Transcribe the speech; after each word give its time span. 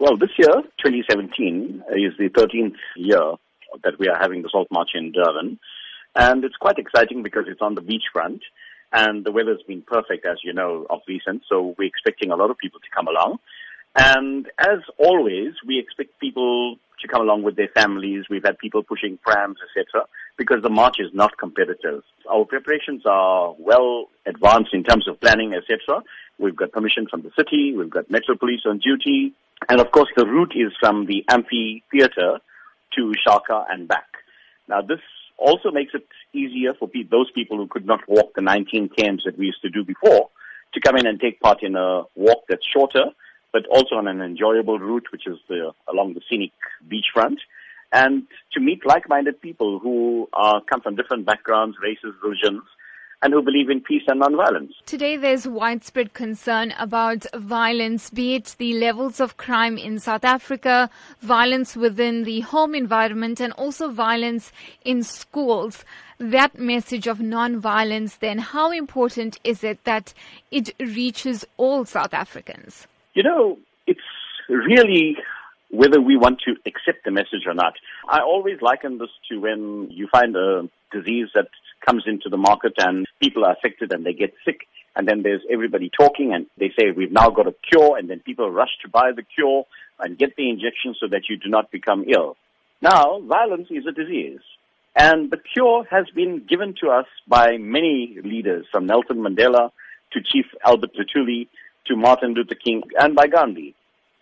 Well, 0.00 0.16
this 0.16 0.30
year, 0.38 0.62
2017, 0.84 1.84
is 1.90 2.12
the 2.18 2.28
13th 2.30 2.76
year 2.96 3.34
that 3.84 3.98
we 3.98 4.08
are 4.08 4.18
having 4.18 4.42
the 4.42 4.48
Salt 4.50 4.68
March 4.70 4.90
in 4.94 5.12
Durban. 5.12 5.58
And 6.14 6.44
it's 6.44 6.56
quite 6.56 6.78
exciting 6.78 7.22
because 7.22 7.44
it's 7.46 7.62
on 7.62 7.74
the 7.74 7.82
beachfront 7.82 8.40
and 8.92 9.24
the 9.24 9.32
weather's 9.32 9.62
been 9.66 9.82
perfect, 9.82 10.26
as 10.26 10.38
you 10.44 10.52
know, 10.52 10.86
of 10.90 11.00
recent. 11.08 11.42
So 11.48 11.74
we're 11.78 11.88
expecting 11.88 12.30
a 12.30 12.36
lot 12.36 12.50
of 12.50 12.58
people 12.58 12.80
to 12.80 12.86
come 12.94 13.08
along. 13.08 13.38
And 13.94 14.46
as 14.58 14.80
always, 14.98 15.52
we 15.66 15.78
expect 15.78 16.18
people 16.20 16.76
to 17.00 17.08
come 17.08 17.22
along 17.22 17.42
with 17.42 17.56
their 17.56 17.68
families. 17.68 18.24
We've 18.30 18.44
had 18.44 18.58
people 18.58 18.82
pushing 18.82 19.18
prams, 19.18 19.58
etc., 19.76 20.06
because 20.38 20.62
the 20.62 20.70
march 20.70 20.96
is 20.98 21.10
not 21.12 21.36
competitive. 21.36 22.02
Our 22.30 22.44
preparations 22.44 23.02
are 23.04 23.54
well 23.58 24.06
advanced 24.26 24.72
in 24.72 24.84
terms 24.84 25.08
of 25.08 25.20
planning, 25.20 25.54
etc. 25.54 26.02
We've 26.38 26.56
got 26.56 26.72
permission 26.72 27.06
from 27.10 27.22
the 27.22 27.30
city. 27.36 27.74
We've 27.76 27.90
got 27.90 28.10
Metro 28.10 28.36
Police 28.36 28.62
on 28.66 28.78
duty. 28.78 29.34
And 29.68 29.80
of 29.80 29.90
course, 29.90 30.08
the 30.16 30.26
route 30.26 30.52
is 30.54 30.72
from 30.80 31.06
the 31.06 31.24
amphitheater 31.28 32.38
to 32.96 33.12
Shaka 33.26 33.64
and 33.70 33.88
back. 33.88 34.08
Now, 34.68 34.82
this 34.82 35.00
also 35.38 35.70
makes 35.70 35.92
it 35.94 36.06
easier 36.32 36.74
for 36.74 36.88
pe- 36.88 37.04
those 37.04 37.30
people 37.30 37.56
who 37.56 37.66
could 37.66 37.86
not 37.86 38.00
walk 38.08 38.34
the 38.34 38.42
19 38.42 38.90
kms 38.90 39.24
that 39.24 39.38
we 39.38 39.46
used 39.46 39.62
to 39.62 39.70
do 39.70 39.84
before 39.84 40.30
to 40.74 40.80
come 40.80 40.96
in 40.96 41.06
and 41.06 41.20
take 41.20 41.40
part 41.40 41.62
in 41.62 41.76
a 41.76 42.02
walk 42.14 42.44
that's 42.48 42.66
shorter, 42.66 43.06
but 43.52 43.66
also 43.66 43.96
on 43.96 44.08
an 44.08 44.20
enjoyable 44.20 44.78
route, 44.78 45.06
which 45.10 45.26
is 45.26 45.38
the, 45.48 45.72
along 45.88 46.14
the 46.14 46.22
scenic 46.28 46.52
beachfront, 46.88 47.36
and 47.92 48.22
to 48.52 48.60
meet 48.60 48.86
like-minded 48.86 49.40
people 49.40 49.78
who 49.78 50.28
come 50.68 50.80
from 50.80 50.96
different 50.96 51.26
backgrounds, 51.26 51.76
races, 51.82 52.14
religions, 52.22 52.62
and 53.22 53.32
who 53.32 53.40
believe 53.40 53.70
in 53.70 53.80
peace 53.80 54.02
and 54.08 54.20
nonviolence. 54.20 54.72
Today, 54.84 55.16
there's 55.16 55.46
widespread 55.46 56.12
concern 56.12 56.74
about 56.78 57.24
violence, 57.34 58.10
be 58.10 58.34
it 58.34 58.56
the 58.58 58.74
levels 58.74 59.20
of 59.20 59.36
crime 59.36 59.78
in 59.78 60.00
South 60.00 60.24
Africa, 60.24 60.90
violence 61.20 61.76
within 61.76 62.24
the 62.24 62.40
home 62.40 62.74
environment, 62.74 63.40
and 63.40 63.52
also 63.52 63.88
violence 63.88 64.52
in 64.84 65.04
schools. 65.04 65.84
That 66.18 66.58
message 66.58 67.06
of 67.06 67.18
nonviolence, 67.18 68.18
then, 68.18 68.38
how 68.38 68.70
important 68.70 69.38
is 69.44 69.64
it 69.64 69.82
that 69.84 70.12
it 70.50 70.74
reaches 70.80 71.44
all 71.56 71.84
South 71.84 72.14
Africans? 72.14 72.86
You 73.14 73.22
know, 73.22 73.58
it's 73.86 74.00
really 74.48 75.16
whether 75.70 76.00
we 76.00 76.16
want 76.16 76.40
to 76.44 76.52
accept 76.66 77.04
the 77.04 77.10
message 77.10 77.46
or 77.46 77.54
not. 77.54 77.74
I 78.08 78.20
always 78.20 78.60
liken 78.60 78.98
this 78.98 79.08
to 79.30 79.38
when 79.38 79.88
you 79.90 80.06
find 80.12 80.36
a 80.36 80.68
disease 80.92 81.28
that 81.34 81.48
comes 81.84 82.04
into 82.06 82.28
the 82.28 82.36
market 82.36 82.74
and 82.78 83.06
people 83.20 83.44
are 83.44 83.52
affected 83.52 83.92
and 83.92 84.04
they 84.04 84.12
get 84.12 84.34
sick. 84.44 84.66
And 84.94 85.08
then 85.08 85.22
there's 85.22 85.42
everybody 85.50 85.90
talking 85.90 86.32
and 86.34 86.46
they 86.58 86.72
say, 86.78 86.90
we've 86.90 87.12
now 87.12 87.30
got 87.30 87.46
a 87.46 87.54
cure. 87.70 87.96
And 87.96 88.08
then 88.10 88.20
people 88.20 88.50
rush 88.50 88.76
to 88.82 88.88
buy 88.88 89.12
the 89.14 89.22
cure 89.22 89.64
and 89.98 90.18
get 90.18 90.36
the 90.36 90.48
injection 90.48 90.94
so 91.00 91.08
that 91.08 91.28
you 91.28 91.36
do 91.36 91.48
not 91.48 91.70
become 91.70 92.04
ill. 92.08 92.36
Now, 92.80 93.20
violence 93.20 93.68
is 93.70 93.86
a 93.86 93.92
disease. 93.92 94.40
And 94.94 95.30
the 95.30 95.38
cure 95.38 95.86
has 95.90 96.06
been 96.14 96.44
given 96.46 96.74
to 96.82 96.90
us 96.90 97.06
by 97.26 97.56
many 97.56 98.18
leaders, 98.22 98.66
from 98.70 98.86
Nelson 98.86 99.18
Mandela 99.18 99.70
to 100.12 100.20
Chief 100.20 100.44
Albert 100.64 100.90
Luthuli 100.94 101.48
to 101.86 101.96
Martin 101.96 102.34
Luther 102.34 102.54
King 102.54 102.82
and 102.98 103.14
by 103.14 103.26
Gandhi. 103.26 103.74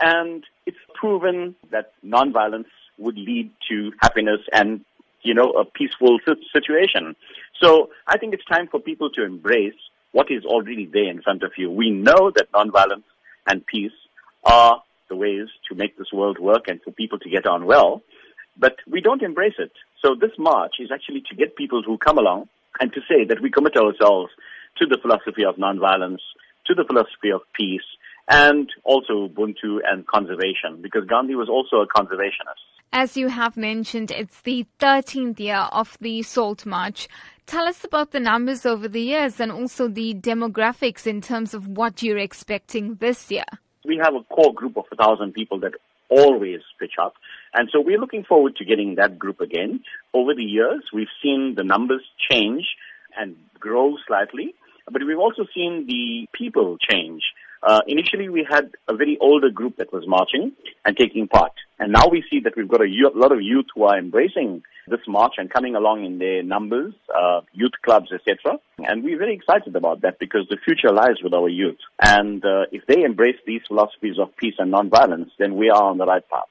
And 0.00 0.44
it's 0.66 0.76
proven 0.94 1.54
that 1.70 1.92
nonviolence 2.04 2.66
would 2.98 3.16
lead 3.16 3.50
to 3.68 3.92
happiness 4.00 4.40
and 4.52 4.84
you 5.22 5.34
know, 5.34 5.50
a 5.50 5.64
peaceful 5.64 6.18
situation. 6.52 7.16
So 7.60 7.90
I 8.06 8.18
think 8.18 8.34
it's 8.34 8.44
time 8.44 8.68
for 8.68 8.80
people 8.80 9.10
to 9.10 9.24
embrace 9.24 9.74
what 10.12 10.30
is 10.30 10.44
already 10.44 10.86
there 10.86 11.10
in 11.10 11.22
front 11.22 11.42
of 11.42 11.52
you. 11.56 11.70
We 11.70 11.90
know 11.90 12.30
that 12.34 12.52
nonviolence 12.52 13.04
and 13.48 13.66
peace 13.66 13.92
are 14.44 14.82
the 15.08 15.16
ways 15.16 15.48
to 15.68 15.74
make 15.74 15.96
this 15.98 16.12
world 16.12 16.38
work 16.38 16.68
and 16.68 16.80
for 16.82 16.90
people 16.90 17.18
to 17.18 17.30
get 17.30 17.46
on 17.46 17.66
well, 17.66 18.02
but 18.56 18.76
we 18.90 19.00
don't 19.00 19.22
embrace 19.22 19.54
it. 19.58 19.72
So 20.02 20.14
this 20.18 20.32
march 20.38 20.76
is 20.80 20.90
actually 20.92 21.22
to 21.28 21.36
get 21.36 21.56
people 21.56 21.82
to 21.82 21.98
come 21.98 22.18
along 22.18 22.48
and 22.80 22.92
to 22.92 23.00
say 23.08 23.24
that 23.28 23.40
we 23.42 23.50
commit 23.50 23.76
ourselves 23.76 24.30
to 24.78 24.86
the 24.86 24.98
philosophy 25.00 25.44
of 25.44 25.56
nonviolence, 25.56 26.20
to 26.66 26.74
the 26.74 26.84
philosophy 26.84 27.30
of 27.32 27.40
peace, 27.54 27.86
and 28.28 28.68
also 28.84 29.28
Ubuntu 29.28 29.78
and 29.86 30.06
conservation, 30.06 30.82
because 30.82 31.04
Gandhi 31.06 31.34
was 31.34 31.48
also 31.48 31.82
a 31.82 31.86
conservationist. 31.86 32.75
As 32.98 33.14
you 33.14 33.28
have 33.28 33.58
mentioned, 33.58 34.10
it's 34.10 34.40
the 34.40 34.64
13th 34.80 35.38
year 35.38 35.68
of 35.70 35.98
the 36.00 36.22
Salt 36.22 36.64
March. 36.64 37.08
Tell 37.44 37.68
us 37.68 37.84
about 37.84 38.12
the 38.12 38.20
numbers 38.20 38.64
over 38.64 38.88
the 38.88 39.02
years 39.02 39.38
and 39.38 39.52
also 39.52 39.86
the 39.86 40.14
demographics 40.14 41.06
in 41.06 41.20
terms 41.20 41.52
of 41.52 41.68
what 41.68 42.02
you're 42.02 42.16
expecting 42.16 42.94
this 42.94 43.30
year. 43.30 43.44
We 43.84 44.00
have 44.02 44.14
a 44.14 44.24
core 44.34 44.54
group 44.54 44.78
of 44.78 44.86
a 44.90 44.96
thousand 44.96 45.34
people 45.34 45.60
that 45.60 45.72
always 46.08 46.60
pitch 46.80 46.94
up. 46.98 47.12
And 47.52 47.68
so 47.70 47.82
we're 47.82 48.00
looking 48.00 48.24
forward 48.24 48.56
to 48.56 48.64
getting 48.64 48.94
that 48.94 49.18
group 49.18 49.42
again. 49.42 49.80
Over 50.14 50.34
the 50.34 50.44
years, 50.44 50.82
we've 50.90 51.14
seen 51.22 51.52
the 51.54 51.64
numbers 51.64 52.02
change 52.30 52.64
and 53.14 53.36
grow 53.60 53.96
slightly, 54.06 54.54
but 54.90 55.04
we've 55.06 55.18
also 55.18 55.44
seen 55.54 55.84
the 55.86 56.28
people 56.32 56.78
change. 56.78 57.24
Uh, 57.62 57.82
initially, 57.86 58.30
we 58.30 58.46
had 58.48 58.70
a 58.88 58.96
very 58.96 59.18
older 59.20 59.50
group 59.50 59.76
that 59.76 59.92
was 59.92 60.04
marching 60.06 60.52
and 60.86 60.96
taking 60.96 61.28
part. 61.28 61.52
And 61.78 61.92
now 61.92 62.08
we 62.10 62.24
see 62.30 62.40
that 62.40 62.56
we've 62.56 62.68
got 62.68 62.80
a 62.80 63.10
lot 63.14 63.32
of 63.32 63.42
youth 63.42 63.66
who 63.74 63.84
are 63.84 63.98
embracing 63.98 64.62
this 64.88 65.00
march 65.06 65.34
and 65.36 65.50
coming 65.50 65.74
along 65.74 66.04
in 66.04 66.18
their 66.18 66.42
numbers, 66.42 66.94
uh, 67.14 67.40
youth 67.52 67.72
clubs, 67.84 68.10
etc. 68.12 68.58
And 68.78 69.02
we're 69.04 69.18
very 69.18 69.34
excited 69.34 69.76
about 69.76 70.02
that 70.02 70.18
because 70.18 70.46
the 70.48 70.56
future 70.64 70.92
lies 70.92 71.16
with 71.22 71.34
our 71.34 71.48
youth. 71.48 71.78
And 72.00 72.44
uh, 72.44 72.64
if 72.72 72.86
they 72.86 73.02
embrace 73.02 73.36
these 73.46 73.62
philosophies 73.66 74.18
of 74.18 74.34
peace 74.36 74.54
and 74.58 74.72
nonviolence, 74.72 75.30
then 75.38 75.56
we 75.56 75.70
are 75.70 75.82
on 75.82 75.98
the 75.98 76.06
right 76.06 76.26
path. 76.28 76.48